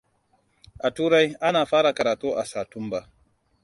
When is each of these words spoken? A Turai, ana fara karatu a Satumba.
A 0.87 0.91
Turai, 0.95 1.27
ana 1.51 1.65
fara 1.65 1.93
karatu 1.93 2.29
a 2.41 2.43
Satumba. 2.51 3.07